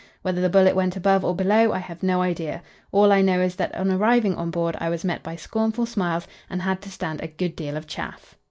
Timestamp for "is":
3.39-3.55